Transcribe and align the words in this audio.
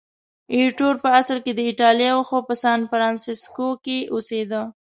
ایټور 0.53 0.95
په 1.03 1.09
اصل 1.19 1.37
کې 1.45 1.51
د 1.55 1.59
ایټالیا 1.69 2.11
و، 2.15 2.25
خو 2.27 2.37
په 2.47 2.53
سانفرانسیسکو 2.63 3.69
کې 3.85 3.97
اوسېده. 4.13 4.61